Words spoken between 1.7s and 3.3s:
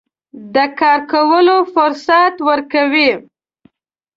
فرصت ورکوي.